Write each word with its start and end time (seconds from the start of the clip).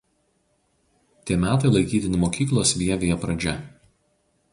Tie 1.25 1.37
metai 1.43 1.71
laikytini 1.75 2.21
mokyklos 2.23 2.73
Vievyje 2.83 3.19
pradžia. 3.27 3.55